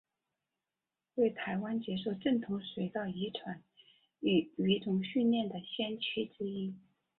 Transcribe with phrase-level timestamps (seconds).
[1.13, 3.61] 为台湾接受正统水稻遗传
[4.21, 6.73] 与育种训练的先驱之一。